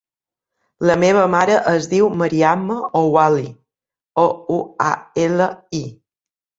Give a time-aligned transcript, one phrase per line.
[0.89, 3.47] La meva mare es diu Mariama Ouali:
[4.27, 4.27] o,
[4.61, 4.93] u, a,
[5.31, 5.89] ela, i.